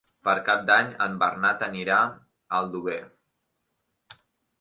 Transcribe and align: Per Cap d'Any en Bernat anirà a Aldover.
Per 0.27 0.33
Cap 0.45 0.61
d'Any 0.69 0.87
en 1.05 1.17
Bernat 1.23 1.61
anirà 1.65 1.97
a 2.05 2.61
Aldover. 2.61 2.97